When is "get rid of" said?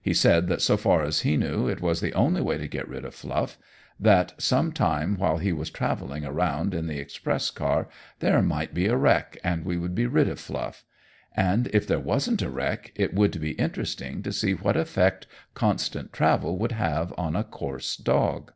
2.66-3.14